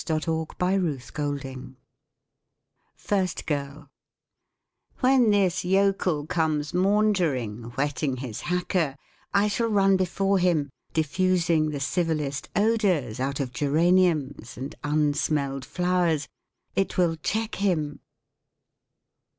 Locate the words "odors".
12.55-13.19